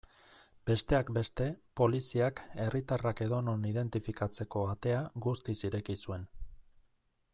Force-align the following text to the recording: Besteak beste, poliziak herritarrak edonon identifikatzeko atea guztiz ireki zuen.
Besteak 0.69 1.11
beste, 1.17 1.49
poliziak 1.81 2.41
herritarrak 2.63 3.21
edonon 3.27 3.69
identifikatzeko 3.73 4.65
atea 4.73 5.05
guztiz 5.27 5.57
ireki 5.71 5.99
zuen. 6.09 6.27